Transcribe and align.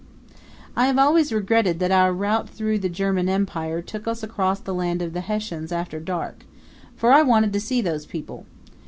I 0.75 0.87
have 0.87 0.97
always 0.97 1.31
regretted 1.31 1.77
that 1.77 1.91
our 1.91 2.11
route 2.11 2.49
through 2.49 2.79
the 2.79 2.89
German 2.89 3.29
Empire 3.29 3.83
took 3.83 4.07
us 4.07 4.23
across 4.23 4.59
the 4.59 4.73
land 4.73 4.99
of 5.03 5.13
the 5.13 5.21
Hessians 5.21 5.71
after 5.71 5.99
dark, 5.99 6.43
for 6.95 7.11
I 7.11 7.21
wanted 7.21 7.53
to 7.53 7.59
see 7.61 7.81
those 7.81 8.07
people. 8.07 8.47